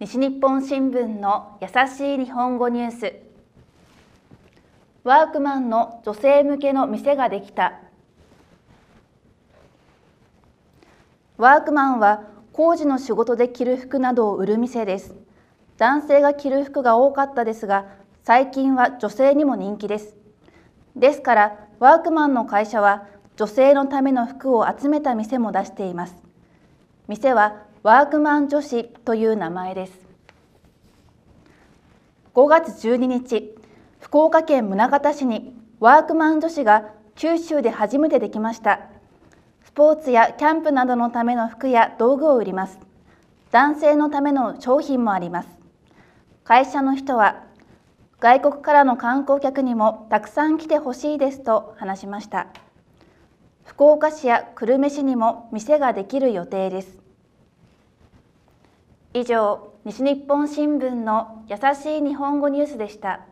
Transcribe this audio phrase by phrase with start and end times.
[0.00, 3.14] 西日本新聞の優しい日本語ニュース。
[5.04, 7.78] ワークマンの女性向けの店ができた。
[11.38, 15.14] ワークマンは工事の仕事で着る服などを売る店です。
[15.78, 17.86] 男性が着る服が多かったですが
[18.24, 20.16] 最近は女性にも人気です。
[20.96, 23.06] ですからワークマンの会社は
[23.36, 26.16] 女性のための服を集めた店も出しています。
[27.06, 29.92] 店はワークマン女子という名前です。
[32.34, 33.54] 5月12日
[34.00, 38.80] 福岡県宗像市にワークマン女子が九州で初めてできました。
[39.64, 42.78] スポーツやキャンプなどのための服や道具を売ります。
[43.50, 45.48] 男性のための商品もあります。
[46.42, 47.44] 会社の人は
[48.18, 52.46] 外国からの観光客にもたくさん来てほしいですと話しました。
[53.74, 56.96] 福岡市や久留米市にも店ができる予定です。
[59.12, 63.26] 以上西日本新聞の優しい日本語ニュースでした。